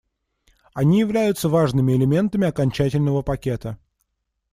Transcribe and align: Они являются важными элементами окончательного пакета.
Они 0.73 0.97
являются 0.99 1.47
важными 1.47 1.91
элементами 1.91 2.47
окончательного 2.47 3.21
пакета. 3.21 3.77